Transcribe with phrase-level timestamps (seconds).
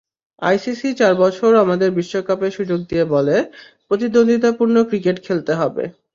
[0.41, 3.35] ICC চার বছর আমাদের বিশ্বকাপে সুযোগ দিয়ে বলে,
[3.87, 5.83] প্রতিদ্বন্দ্বিতাপূর্ণ ক্রিকেট খেলতে হবে।